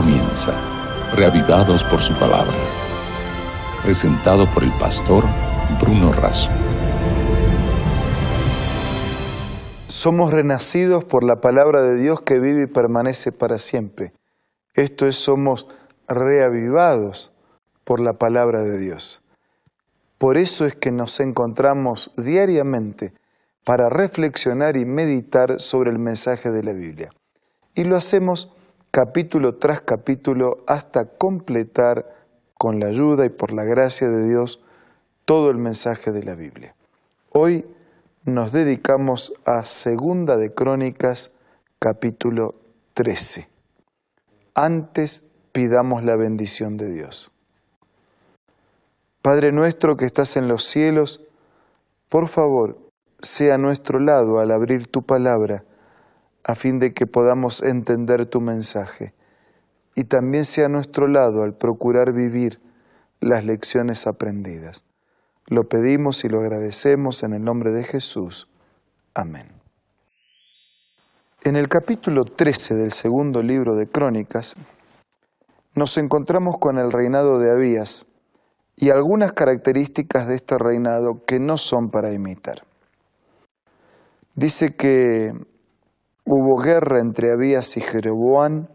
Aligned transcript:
comienza, 0.00 0.52
reavivados 1.16 1.82
por 1.82 1.98
su 1.98 2.16
palabra. 2.16 2.54
Presentado 3.82 4.46
por 4.54 4.62
el 4.62 4.70
pastor 4.78 5.24
Bruno 5.80 6.12
Razo. 6.12 6.52
Somos 9.88 10.30
renacidos 10.30 11.04
por 11.04 11.24
la 11.24 11.40
palabra 11.40 11.82
de 11.82 11.96
Dios 11.96 12.20
que 12.20 12.38
vive 12.38 12.62
y 12.62 12.66
permanece 12.66 13.32
para 13.32 13.58
siempre. 13.58 14.12
Esto 14.74 15.04
es, 15.04 15.16
somos 15.16 15.66
reavivados 16.06 17.32
por 17.82 17.98
la 17.98 18.12
palabra 18.12 18.62
de 18.62 18.78
Dios. 18.78 19.24
Por 20.16 20.36
eso 20.36 20.64
es 20.64 20.76
que 20.76 20.92
nos 20.92 21.18
encontramos 21.18 22.12
diariamente 22.16 23.14
para 23.64 23.88
reflexionar 23.88 24.76
y 24.76 24.84
meditar 24.84 25.58
sobre 25.58 25.90
el 25.90 25.98
mensaje 25.98 26.52
de 26.52 26.62
la 26.62 26.72
Biblia. 26.72 27.10
Y 27.74 27.82
lo 27.82 27.96
hacemos 27.96 28.52
capítulo 28.90 29.56
tras 29.56 29.80
capítulo 29.80 30.64
hasta 30.66 31.06
completar 31.06 32.06
con 32.54 32.80
la 32.80 32.86
ayuda 32.86 33.26
y 33.26 33.28
por 33.28 33.52
la 33.52 33.64
gracia 33.64 34.08
de 34.08 34.28
Dios 34.28 34.60
todo 35.24 35.50
el 35.50 35.58
mensaje 35.58 36.10
de 36.10 36.22
la 36.22 36.34
Biblia. 36.34 36.74
Hoy 37.30 37.66
nos 38.24 38.52
dedicamos 38.52 39.32
a 39.44 39.64
Segunda 39.64 40.36
de 40.36 40.52
Crónicas 40.52 41.32
capítulo 41.78 42.54
13. 42.94 43.48
Antes 44.54 45.22
pidamos 45.52 46.02
la 46.04 46.16
bendición 46.16 46.76
de 46.76 46.92
Dios. 46.92 47.30
Padre 49.22 49.52
nuestro 49.52 49.96
que 49.96 50.06
estás 50.06 50.36
en 50.36 50.48
los 50.48 50.64
cielos, 50.64 51.22
por 52.08 52.28
favor, 52.28 52.78
sea 53.20 53.56
a 53.56 53.58
nuestro 53.58 53.98
lado 54.00 54.38
al 54.40 54.50
abrir 54.50 54.86
tu 54.86 55.02
palabra, 55.02 55.64
a 56.48 56.54
fin 56.54 56.78
de 56.78 56.94
que 56.94 57.06
podamos 57.06 57.62
entender 57.62 58.24
tu 58.24 58.40
mensaje, 58.40 59.12
y 59.94 60.04
también 60.04 60.44
sea 60.44 60.64
a 60.64 60.70
nuestro 60.70 61.06
lado 61.06 61.42
al 61.42 61.52
procurar 61.52 62.14
vivir 62.14 62.58
las 63.20 63.44
lecciones 63.44 64.06
aprendidas. 64.06 64.82
Lo 65.46 65.68
pedimos 65.68 66.24
y 66.24 66.30
lo 66.30 66.40
agradecemos 66.40 67.22
en 67.22 67.34
el 67.34 67.44
nombre 67.44 67.70
de 67.72 67.84
Jesús. 67.84 68.48
Amén. 69.12 69.48
En 71.44 71.56
el 71.56 71.68
capítulo 71.68 72.24
13 72.24 72.76
del 72.76 72.92
segundo 72.92 73.42
libro 73.42 73.74
de 73.74 73.86
Crónicas, 73.86 74.56
nos 75.74 75.98
encontramos 75.98 76.56
con 76.58 76.78
el 76.78 76.90
reinado 76.90 77.38
de 77.38 77.50
Abías, 77.50 78.06
y 78.74 78.88
algunas 78.88 79.32
características 79.32 80.26
de 80.28 80.36
este 80.36 80.56
reinado 80.56 81.26
que 81.26 81.40
no 81.40 81.58
son 81.58 81.90
para 81.90 82.10
imitar. 82.10 82.64
Dice 84.34 84.74
que 84.74 85.32
hubo 86.28 86.58
guerra 86.58 87.00
entre 87.00 87.32
Abías 87.32 87.76
y 87.78 87.80
Jeroboán. 87.80 88.68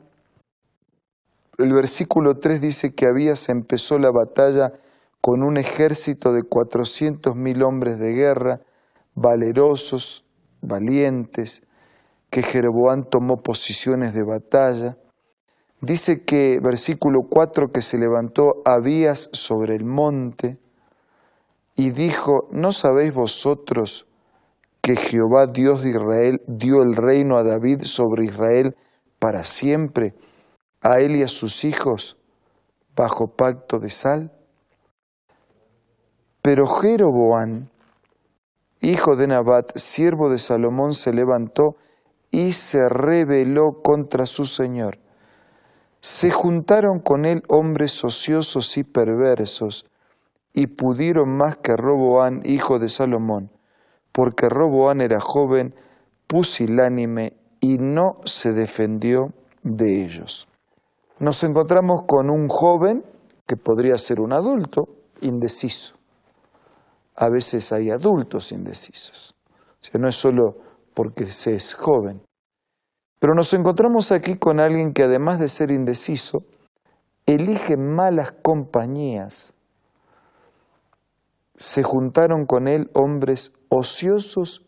El 1.60 1.72
versículo 1.72 2.40
3 2.40 2.60
dice 2.60 2.96
que 2.96 3.06
Abías 3.06 3.48
empezó 3.50 4.00
la 4.00 4.10
batalla 4.10 4.74
con 5.22 5.44
un 5.44 5.58
ejército 5.58 6.34
de 6.34 6.42
cuatrocientos 6.42 7.36
mil 7.36 7.62
hombres 7.62 8.00
de 8.00 8.14
guerra, 8.14 8.62
valerosos, 9.14 10.26
valientes, 10.62 11.62
que 12.32 12.42
Jeroboán 12.42 13.04
tomó 13.04 13.44
posiciones 13.44 14.16
de 14.16 14.24
batalla. 14.24 14.98
Dice 15.80 16.24
que, 16.24 16.60
versículo 16.60 17.28
4, 17.30 17.72
que 17.72 17.84
se 17.84 18.00
levantó 18.00 18.64
Abías 18.66 19.30
sobre 19.32 19.76
el 19.76 19.86
monte 19.86 20.58
y 21.76 21.92
dijo, 21.92 22.48
¿no 22.52 22.72
sabéis 22.72 23.14
vosotros 23.14 24.08
que 24.84 24.96
Jehová 24.96 25.48
Dios 25.48 25.82
de 25.82 25.90
Israel 25.90 26.42
dio 26.46 26.84
el 26.84 26.96
reino 26.96 27.38
a 27.38 27.44
David 27.44 27.82
sobre 27.86 28.26
Israel 28.26 28.76
para 29.18 29.44
siempre, 29.44 30.14
a 30.82 31.00
él 31.00 31.16
y 31.16 31.24
a 31.24 31.28
sus 31.28 31.64
hijos, 31.66 32.18
bajo 32.96 33.36
pacto 33.36 33.80
de 33.80 33.90
sal? 33.90 34.32
Pero 36.44 36.68
Jeroboán, 36.68 37.72
hijo 38.82 39.16
de 39.16 39.26
Nabat, 39.26 39.72
siervo 39.76 40.30
de 40.30 40.38
Salomón, 40.38 40.92
se 40.92 41.12
levantó 41.12 41.78
y 42.30 42.52
se 42.52 42.88
rebeló 42.88 43.82
contra 43.82 44.28
su 44.28 44.46
señor 44.46 45.00
se 46.04 46.32
juntaron 46.32 47.00
con 47.00 47.24
él 47.24 47.44
hombres 47.48 48.04
ociosos 48.04 48.78
y 48.78 48.84
perversos, 48.84 49.86
y 50.52 50.68
pudieron 50.68 51.38
más 51.38 51.56
que 51.56 51.78
Roboán, 51.78 52.42
hijo 52.44 52.78
de 52.78 52.90
Salomón, 52.90 53.53
porque 54.14 54.48
Roboán 54.48 55.02
era 55.02 55.20
joven, 55.20 55.76
pusilánime, 56.28 57.34
y 57.60 57.78
no 57.78 58.20
se 58.26 58.54
defendió 58.54 59.34
de 59.64 60.04
ellos. 60.04 60.48
Nos 61.20 61.44
encontramos 61.44 62.04
con 62.08 62.30
un 62.30 62.48
joven, 62.48 63.04
que 63.48 63.56
podría 63.58 63.98
ser 63.98 64.22
un 64.22 64.34
adulto, 64.34 64.84
indeciso. 65.22 65.96
A 67.16 67.30
veces 67.30 67.72
hay 67.72 67.90
adultos 67.90 68.52
indecisos. 68.52 69.36
O 69.50 69.86
sea, 69.86 70.00
no 70.00 70.08
es 70.08 70.16
solo 70.16 70.56
porque 70.94 71.26
se 71.26 71.56
es 71.56 71.74
joven. 71.74 72.22
Pero 73.20 73.34
nos 73.34 73.54
encontramos 73.54 74.12
aquí 74.12 74.38
con 74.38 74.60
alguien 74.60 74.94
que 74.94 75.04
además 75.04 75.40
de 75.40 75.48
ser 75.48 75.72
indeciso, 75.72 76.40
elige 77.26 77.78
malas 77.78 78.34
compañías. 78.44 79.54
Se 81.64 81.82
juntaron 81.82 82.46
con 82.46 82.68
él 82.68 82.92
hombres 82.94 83.54
ociosos 83.70 84.68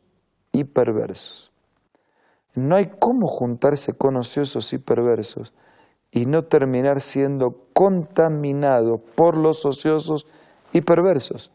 y 0.53 0.63
perversos. 0.63 1.51
No 2.53 2.78
hay 2.78 2.89
cómo 3.01 3.28
juntarse 3.28 3.97
con 3.97 4.16
ociosos 4.16 4.72
y 4.72 4.78
perversos 4.78 5.51
y 6.09 6.25
no 6.25 6.44
terminar 6.44 7.01
siendo 7.01 7.67
contaminado 7.73 9.00
por 9.13 9.38
los 9.38 9.66
ociosos 9.66 10.25
y 10.72 10.79
perversos. 10.79 11.51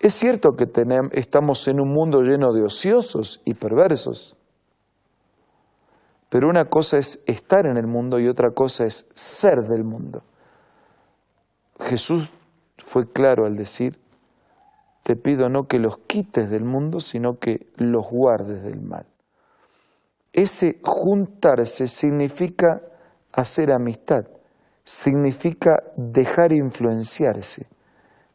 Es 0.00 0.12
cierto 0.12 0.50
que 0.54 0.66
tenemos, 0.66 1.12
estamos 1.14 1.66
en 1.68 1.80
un 1.80 1.88
mundo 1.88 2.20
lleno 2.20 2.52
de 2.52 2.62
ociosos 2.62 3.40
y 3.46 3.54
perversos, 3.54 4.36
pero 6.28 6.50
una 6.50 6.66
cosa 6.66 6.98
es 6.98 7.22
estar 7.24 7.64
en 7.64 7.78
el 7.78 7.86
mundo 7.86 8.20
y 8.20 8.28
otra 8.28 8.50
cosa 8.50 8.84
es 8.84 9.08
ser 9.14 9.62
del 9.62 9.84
mundo. 9.84 10.24
Jesús 11.80 12.30
fue 12.76 13.10
claro 13.10 13.46
al 13.46 13.56
decir, 13.56 13.98
te 15.06 15.14
pido 15.14 15.48
no 15.48 15.68
que 15.68 15.78
los 15.78 15.98
quites 15.98 16.50
del 16.50 16.64
mundo, 16.64 16.98
sino 16.98 17.38
que 17.38 17.68
los 17.76 18.08
guardes 18.10 18.64
del 18.64 18.80
mal. 18.80 19.06
Ese 20.32 20.80
juntarse 20.82 21.86
significa 21.86 22.82
hacer 23.30 23.70
amistad, 23.70 24.24
significa 24.82 25.76
dejar 25.96 26.52
influenciarse, 26.52 27.68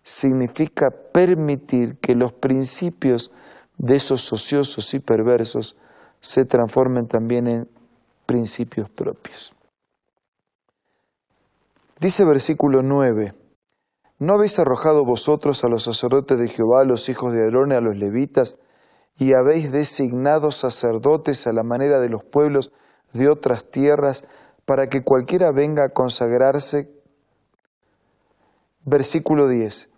significa 0.02 0.92
permitir 1.12 1.98
que 1.98 2.16
los 2.16 2.32
principios 2.32 3.34
de 3.78 3.96
esos 3.96 4.32
ociosos 4.32 4.94
y 4.94 5.00
perversos 5.00 5.78
se 6.22 6.46
transformen 6.46 7.06
también 7.06 7.48
en 7.50 7.68
principios 8.26 8.90
propios. 8.90 9.54
Dice 12.00 12.24
versículo 12.24 12.82
9, 12.82 13.41
¿no 14.22 14.36
habéis 14.36 14.60
arrojado 14.60 15.04
vosotros 15.04 15.64
a 15.64 15.68
los 15.68 15.84
sacerdotes 15.84 16.38
de 16.38 16.48
Jehová, 16.48 16.82
a 16.82 16.86
los 16.86 17.10
hijos 17.10 17.34
de 17.34 17.44
Aarón, 17.44 17.74
a 17.74 17.82
los 17.82 17.98
levitas, 17.98 18.58
y 19.18 19.34
habéis 19.34 19.72
designado 19.72 20.52
sacerdotes 20.52 21.46
a 21.48 21.54
la 21.54 21.64
manera 21.64 22.00
de 22.00 22.10
los 22.10 22.24
pueblos 22.24 22.72
de 23.14 23.28
otras 23.28 23.70
tierras, 23.70 24.26
para 24.66 24.88
que 24.88 25.04
cualquiera 25.04 25.52
venga 25.52 25.86
a 25.86 25.90
consagrarse? 25.90 26.90
Versículo 28.86 29.48
10, 29.48 29.90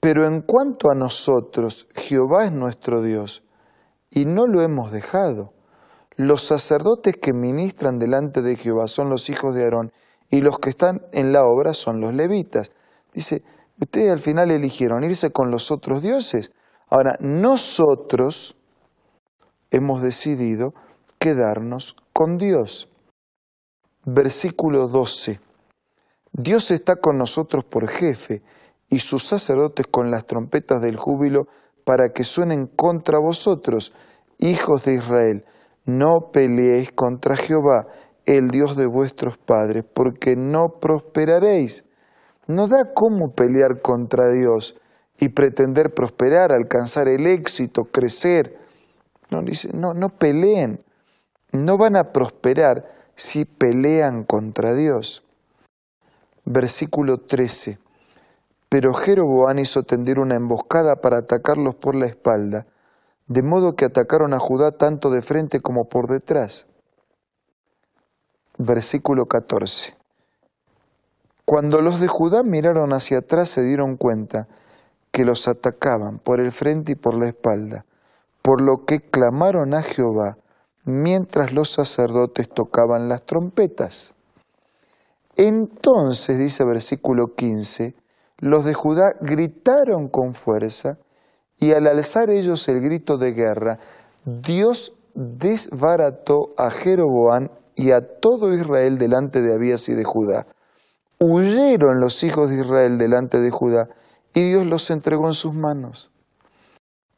pero 0.00 0.26
en 0.26 0.42
cuanto 0.42 0.90
a 0.90 0.94
nosotros, 0.94 1.88
Jehová 1.94 2.46
es 2.46 2.52
nuestro 2.52 3.02
Dios, 3.02 3.44
y 4.10 4.24
no 4.24 4.46
lo 4.46 4.62
hemos 4.62 4.90
dejado 4.90 5.52
los 6.18 6.42
sacerdotes 6.42 7.16
que 7.16 7.32
ministran 7.32 8.00
delante 8.00 8.42
de 8.42 8.56
Jehová 8.56 8.88
son 8.88 9.08
los 9.08 9.30
hijos 9.30 9.54
de 9.54 9.62
Aarón 9.62 9.92
y 10.28 10.40
los 10.40 10.58
que 10.58 10.68
están 10.68 11.06
en 11.12 11.32
la 11.32 11.44
obra 11.44 11.72
son 11.72 12.00
los 12.00 12.12
levitas. 12.12 12.72
Dice, 13.14 13.44
ustedes 13.80 14.10
al 14.10 14.18
final 14.18 14.50
eligieron 14.50 15.04
irse 15.04 15.30
con 15.30 15.50
los 15.50 15.70
otros 15.70 16.02
dioses. 16.02 16.52
Ahora, 16.88 17.16
nosotros 17.20 18.56
hemos 19.70 20.02
decidido 20.02 20.74
quedarnos 21.18 21.96
con 22.12 22.38
Dios. 22.38 22.88
Versículo 24.04 24.88
12. 24.88 25.40
Dios 26.32 26.70
está 26.70 26.96
con 26.96 27.18
nosotros 27.18 27.64
por 27.64 27.88
jefe 27.88 28.42
y 28.88 29.00
sus 29.00 29.24
sacerdotes 29.24 29.86
con 29.86 30.10
las 30.10 30.24
trompetas 30.24 30.80
del 30.80 30.96
júbilo 30.96 31.46
para 31.84 32.10
que 32.10 32.24
suenen 32.24 32.66
contra 32.66 33.18
vosotros, 33.18 33.92
hijos 34.38 34.84
de 34.84 34.94
Israel 34.94 35.44
no 35.88 36.30
peleéis 36.30 36.92
contra 36.92 37.34
Jehová, 37.34 37.86
el 38.26 38.48
Dios 38.48 38.76
de 38.76 38.86
vuestros 38.86 39.38
padres, 39.38 39.86
porque 39.94 40.36
no 40.36 40.74
prosperaréis. 40.78 41.87
No 42.48 42.66
da 42.66 42.94
cómo 42.94 43.32
pelear 43.32 43.82
contra 43.82 44.32
Dios 44.32 44.80
y 45.18 45.28
pretender 45.28 45.92
prosperar, 45.92 46.50
alcanzar 46.50 47.06
el 47.06 47.26
éxito, 47.26 47.84
crecer. 47.84 48.58
No, 49.30 49.42
dice, 49.42 49.70
no, 49.74 49.92
no 49.92 50.08
peleen. 50.08 50.82
No 51.52 51.76
van 51.76 51.96
a 51.96 52.12
prosperar 52.12 52.90
si 53.14 53.44
pelean 53.44 54.24
contra 54.24 54.74
Dios. 54.74 55.24
Versículo 56.46 57.18
13. 57.18 57.78
Pero 58.70 58.94
Jeroboán 58.94 59.58
hizo 59.58 59.82
tender 59.82 60.18
una 60.18 60.34
emboscada 60.34 60.96
para 60.96 61.18
atacarlos 61.18 61.74
por 61.74 61.94
la 61.94 62.06
espalda, 62.06 62.66
de 63.26 63.42
modo 63.42 63.76
que 63.76 63.84
atacaron 63.84 64.32
a 64.32 64.38
Judá 64.38 64.72
tanto 64.72 65.10
de 65.10 65.20
frente 65.20 65.60
como 65.60 65.88
por 65.90 66.08
detrás. 66.08 66.66
Versículo 68.56 69.26
14. 69.26 69.97
Cuando 71.48 71.80
los 71.80 71.98
de 71.98 72.08
Judá 72.08 72.42
miraron 72.42 72.92
hacia 72.92 73.20
atrás 73.20 73.48
se 73.48 73.62
dieron 73.62 73.96
cuenta 73.96 74.48
que 75.10 75.24
los 75.24 75.48
atacaban 75.48 76.18
por 76.18 76.40
el 76.40 76.52
frente 76.52 76.92
y 76.92 76.94
por 76.94 77.14
la 77.14 77.26
espalda, 77.26 77.86
por 78.42 78.60
lo 78.60 78.84
que 78.84 79.00
clamaron 79.00 79.72
a 79.72 79.80
Jehová 79.80 80.36
mientras 80.84 81.54
los 81.54 81.70
sacerdotes 81.70 82.50
tocaban 82.50 83.08
las 83.08 83.24
trompetas. 83.24 84.12
Entonces, 85.36 86.38
dice 86.38 86.64
versículo 86.66 87.28
15, 87.34 87.94
los 88.40 88.66
de 88.66 88.74
Judá 88.74 89.14
gritaron 89.22 90.08
con 90.08 90.34
fuerza 90.34 90.98
y 91.56 91.72
al 91.72 91.86
alzar 91.86 92.28
ellos 92.28 92.68
el 92.68 92.82
grito 92.82 93.16
de 93.16 93.32
guerra, 93.32 93.78
Dios 94.26 94.94
desbarató 95.14 96.48
a 96.58 96.70
Jeroboam 96.70 97.48
y 97.74 97.92
a 97.92 98.02
todo 98.20 98.52
Israel 98.52 98.98
delante 98.98 99.40
de 99.40 99.54
Abías 99.54 99.88
y 99.88 99.94
de 99.94 100.04
Judá. 100.04 100.46
Huyeron 101.20 101.98
los 101.98 102.22
hijos 102.22 102.48
de 102.48 102.60
Israel 102.60 102.96
delante 102.96 103.40
de 103.40 103.50
Judá 103.50 103.88
y 104.34 104.50
Dios 104.50 104.64
los 104.64 104.88
entregó 104.90 105.26
en 105.26 105.32
sus 105.32 105.52
manos. 105.52 106.12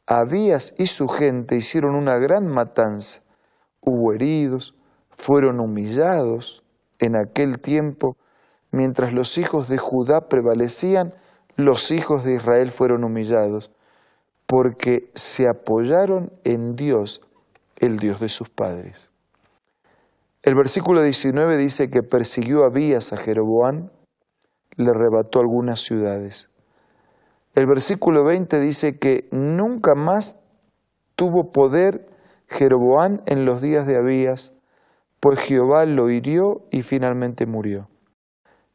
Abías 0.07 0.73
y 0.79 0.87
su 0.87 1.07
gente 1.07 1.55
hicieron 1.55 1.93
una 1.93 2.17
gran 2.17 2.47
matanza. 2.47 3.21
Hubo 3.79 4.13
heridos, 4.13 4.75
fueron 5.09 5.59
humillados 5.59 6.63
en 6.97 7.15
aquel 7.15 7.59
tiempo. 7.59 8.17
Mientras 8.71 9.13
los 9.13 9.37
hijos 9.37 9.69
de 9.69 9.77
Judá 9.77 10.27
prevalecían, 10.29 11.13
los 11.55 11.91
hijos 11.91 12.23
de 12.23 12.33
Israel 12.33 12.71
fueron 12.71 13.03
humillados, 13.03 13.71
porque 14.47 15.11
se 15.13 15.47
apoyaron 15.47 16.33
en 16.43 16.75
Dios, 16.75 17.21
el 17.77 17.99
Dios 17.99 18.19
de 18.19 18.29
sus 18.29 18.49
padres. 18.49 19.10
El 20.43 20.55
versículo 20.55 21.03
19 21.03 21.57
dice 21.57 21.91
que 21.91 22.01
persiguió 22.01 22.63
Abías 22.63 23.13
a 23.13 23.17
Jeroboán, 23.17 23.91
le 24.75 24.89
arrebató 24.89 25.39
algunas 25.39 25.81
ciudades. 25.81 26.49
El 27.53 27.67
versículo 27.67 28.23
20 28.23 28.59
dice 28.59 28.97
que 28.97 29.27
nunca 29.31 29.93
más 29.93 30.39
tuvo 31.15 31.51
poder 31.51 32.07
Jeroboán 32.47 33.21
en 33.27 33.45
los 33.45 33.61
días 33.61 33.85
de 33.85 33.97
Abías, 33.97 34.53
pues 35.19 35.39
Jehová 35.39 35.85
lo 35.85 36.09
hirió 36.09 36.65
y 36.71 36.81
finalmente 36.81 37.45
murió. 37.45 37.87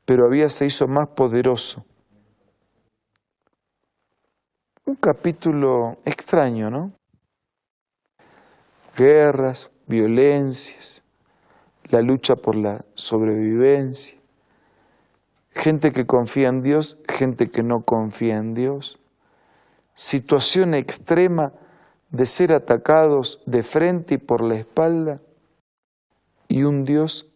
Pero 0.04 0.26
Abías 0.26 0.52
se 0.52 0.66
hizo 0.66 0.86
más 0.86 1.08
poderoso. 1.08 1.84
Un 4.84 4.94
capítulo 4.94 5.96
extraño, 6.04 6.70
¿no? 6.70 6.92
Guerras, 8.96 9.72
violencias, 9.88 11.02
la 11.88 12.00
lucha 12.00 12.34
por 12.34 12.56
la 12.56 12.84
sobrevivencia, 12.94 14.18
gente 15.50 15.90
que 15.90 16.06
confía 16.06 16.48
en 16.48 16.62
Dios, 16.62 16.98
gente 17.08 17.48
que 17.48 17.62
no 17.62 17.82
confía 17.84 18.36
en 18.36 18.54
Dios, 18.54 18.98
situación 19.94 20.74
extrema 20.74 21.52
de 22.10 22.26
ser 22.26 22.52
atacados 22.52 23.42
de 23.46 23.62
frente 23.62 24.14
y 24.14 24.18
por 24.18 24.42
la 24.42 24.56
espalda, 24.56 25.20
y 26.48 26.64
un 26.64 26.84
Dios 26.84 27.28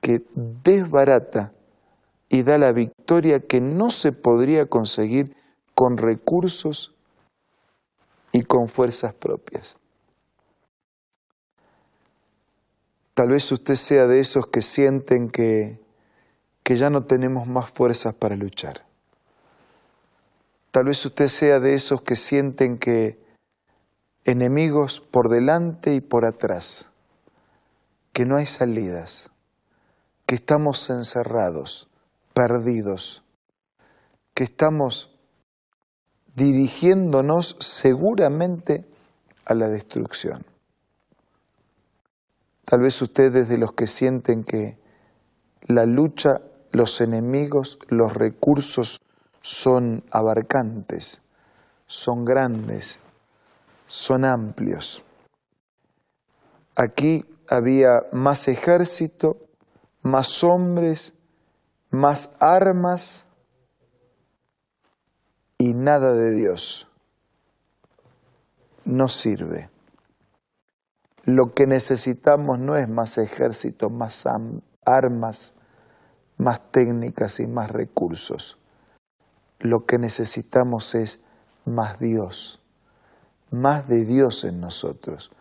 que 0.00 0.22
desbarata 0.34 1.52
y 2.28 2.42
da 2.42 2.58
la 2.58 2.72
victoria 2.72 3.40
que 3.40 3.60
no 3.60 3.90
se 3.90 4.12
podría 4.12 4.66
conseguir 4.66 5.36
con 5.74 5.96
recursos 5.96 6.94
y 8.32 8.42
con 8.42 8.68
fuerzas 8.68 9.14
propias. 9.14 9.78
Tal 13.14 13.28
vez 13.28 13.50
usted 13.52 13.76
sea 13.76 14.06
de 14.06 14.18
esos 14.18 14.48
que 14.48 14.60
sienten 14.60 15.30
que, 15.30 15.80
que 16.64 16.74
ya 16.74 16.90
no 16.90 17.04
tenemos 17.04 17.46
más 17.46 17.70
fuerzas 17.70 18.12
para 18.14 18.34
luchar. 18.34 18.84
Tal 20.72 20.86
vez 20.86 21.06
usted 21.06 21.28
sea 21.28 21.60
de 21.60 21.74
esos 21.74 22.02
que 22.02 22.16
sienten 22.16 22.76
que 22.78 23.22
enemigos 24.24 25.00
por 25.00 25.28
delante 25.28 25.94
y 25.94 26.00
por 26.00 26.24
atrás, 26.24 26.90
que 28.12 28.24
no 28.24 28.36
hay 28.36 28.46
salidas, 28.46 29.30
que 30.26 30.34
estamos 30.34 30.90
encerrados, 30.90 31.88
perdidos, 32.32 33.22
que 34.34 34.42
estamos 34.42 35.16
dirigiéndonos 36.34 37.56
seguramente 37.60 38.84
a 39.44 39.54
la 39.54 39.68
destrucción. 39.68 40.44
Tal 42.64 42.80
vez 42.80 43.00
ustedes 43.02 43.48
de 43.48 43.58
los 43.58 43.72
que 43.72 43.86
sienten 43.86 44.44
que 44.44 44.78
la 45.62 45.86
lucha, 45.86 46.40
los 46.72 47.00
enemigos, 47.00 47.78
los 47.88 48.14
recursos 48.14 49.00
son 49.40 50.04
abarcantes, 50.10 51.22
son 51.86 52.24
grandes, 52.24 52.98
son 53.86 54.24
amplios. 54.24 55.04
Aquí 56.74 57.24
había 57.48 58.04
más 58.12 58.48
ejército, 58.48 59.36
más 60.02 60.42
hombres, 60.42 61.12
más 61.90 62.34
armas 62.40 63.26
y 65.58 65.74
nada 65.74 66.12
de 66.14 66.32
Dios. 66.32 66.88
No 68.84 69.08
sirve. 69.08 69.73
Lo 71.26 71.54
que 71.54 71.66
necesitamos 71.66 72.58
no 72.58 72.76
es 72.76 72.88
más 72.88 73.16
ejército, 73.16 73.88
más 73.88 74.26
armas, 74.84 75.54
más 76.36 76.70
técnicas 76.70 77.40
y 77.40 77.46
más 77.46 77.70
recursos. 77.70 78.58
Lo 79.58 79.86
que 79.86 79.98
necesitamos 79.98 80.94
es 80.94 81.22
más 81.64 81.98
Dios, 81.98 82.60
más 83.50 83.88
de 83.88 84.04
Dios 84.04 84.44
en 84.44 84.60
nosotros, 84.60 85.32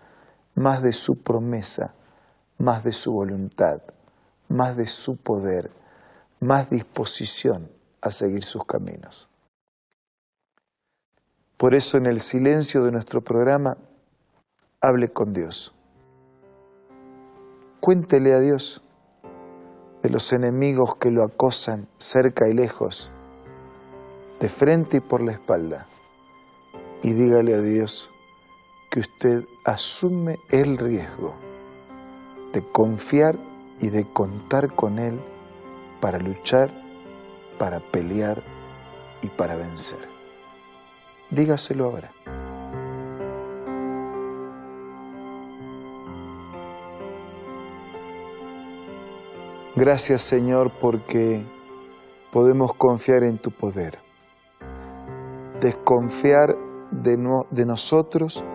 más 0.55 0.81
de 0.81 0.93
su 0.93 1.21
promesa, 1.21 1.93
más 2.57 2.85
de 2.85 2.93
su 2.93 3.11
voluntad, 3.11 3.81
más 4.47 4.77
de 4.77 4.87
su 4.87 5.17
poder, 5.17 5.69
más 6.39 6.69
disposición 6.69 7.69
a 8.01 8.09
seguir 8.11 8.43
sus 8.43 8.65
caminos. 8.65 9.29
Por 11.57 11.75
eso 11.75 11.97
en 11.97 12.05
el 12.05 12.21
silencio 12.21 12.83
de 12.83 12.91
nuestro 12.91 13.21
programa 13.21 13.77
hable 14.81 15.09
con 15.11 15.33
Dios. 15.33 15.72
Cuéntele 17.85 18.33
a 18.33 18.39
Dios 18.39 18.81
de 20.03 20.09
los 20.09 20.31
enemigos 20.31 20.95
que 20.95 21.11
lo 21.11 21.21
acosan 21.21 21.89
cerca 21.97 22.47
y 22.47 22.53
lejos, 22.53 23.11
de 24.39 24.47
frente 24.47 24.97
y 24.97 24.99
por 25.01 25.21
la 25.21 25.33
espalda, 25.33 25.85
y 27.01 27.11
dígale 27.11 27.53
a 27.53 27.59
Dios 27.59 28.09
que 28.89 29.01
usted 29.01 29.43
asume 29.65 30.37
el 30.49 30.77
riesgo 30.77 31.33
de 32.53 32.61
confiar 32.61 33.35
y 33.81 33.89
de 33.89 34.05
contar 34.05 34.73
con 34.73 34.97
Él 34.97 35.19
para 35.99 36.19
luchar, 36.19 36.71
para 37.59 37.81
pelear 37.81 38.41
y 39.21 39.27
para 39.27 39.57
vencer. 39.57 39.99
Dígaselo 41.31 41.83
ahora. 41.83 42.11
Gracias 49.85 50.21
Señor 50.21 50.71
porque 50.79 51.43
podemos 52.31 52.73
confiar 52.73 53.25
en 53.25 53.37
tu 53.37 53.51
poder. 53.51 53.99
Desconfiar 55.59 56.55
de, 56.91 57.17
de 57.51 57.65
nosotros, 57.65 58.45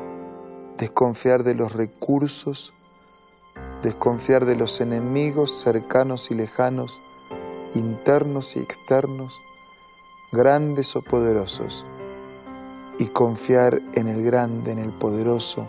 desconfiar 0.79 1.45
de 1.45 1.55
los 1.55 1.75
recursos, 1.75 2.73
desconfiar 3.83 4.47
de 4.47 4.57
los 4.57 4.81
enemigos 4.81 5.61
cercanos 5.61 6.31
y 6.31 6.35
lejanos, 6.35 6.99
internos 7.75 8.57
y 8.57 8.61
externos, 8.61 9.39
grandes 10.33 10.97
o 10.97 11.03
poderosos, 11.03 11.85
y 12.99 13.05
confiar 13.05 13.83
en 13.93 14.09
el 14.09 14.23
grande, 14.23 14.73
en 14.73 14.79
el 14.79 14.93
poderoso, 14.93 15.67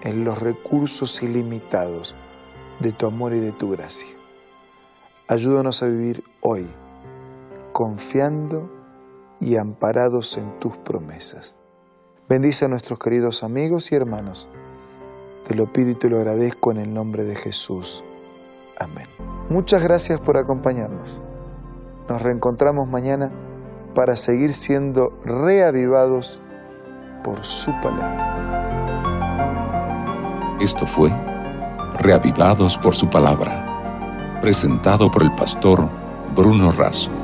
en 0.00 0.24
los 0.24 0.38
recursos 0.38 1.22
ilimitados 1.22 2.14
de 2.78 2.92
tu 2.92 3.06
amor 3.06 3.34
y 3.34 3.40
de 3.40 3.52
tu 3.52 3.72
gracia. 3.72 4.19
Ayúdanos 5.30 5.82
a 5.84 5.86
vivir 5.86 6.24
hoy, 6.40 6.68
confiando 7.72 8.68
y 9.38 9.58
amparados 9.58 10.36
en 10.36 10.58
tus 10.58 10.76
promesas. 10.76 11.54
Bendice 12.28 12.64
a 12.64 12.68
nuestros 12.68 12.98
queridos 12.98 13.44
amigos 13.44 13.92
y 13.92 13.94
hermanos. 13.94 14.48
Te 15.46 15.54
lo 15.54 15.72
pido 15.72 15.90
y 15.90 15.94
te 15.94 16.10
lo 16.10 16.16
agradezco 16.16 16.72
en 16.72 16.78
el 16.78 16.92
nombre 16.92 17.22
de 17.22 17.36
Jesús. 17.36 18.02
Amén. 18.76 19.06
Muchas 19.50 19.84
gracias 19.84 20.18
por 20.18 20.36
acompañarnos. 20.36 21.22
Nos 22.08 22.20
reencontramos 22.20 22.88
mañana 22.88 23.30
para 23.94 24.16
seguir 24.16 24.52
siendo 24.52 25.16
reavivados 25.22 26.42
por 27.22 27.44
su 27.44 27.70
palabra. 27.80 28.26
Esto 30.60 30.88
fue 30.88 31.12
Reavivados 32.00 32.76
por 32.78 32.96
su 32.96 33.08
palabra 33.08 33.69
presentado 34.40 35.10
por 35.10 35.22
el 35.22 35.32
pastor 35.34 35.88
Bruno 36.34 36.70
Razo. 36.72 37.19